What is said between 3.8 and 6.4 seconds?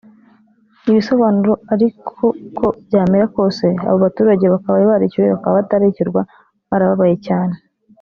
abo baturage bakabaye barishyuwe bakaba batarishyurwa